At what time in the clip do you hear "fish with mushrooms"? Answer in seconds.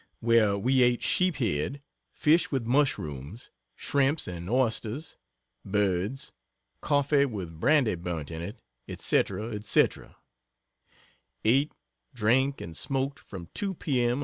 2.11-3.51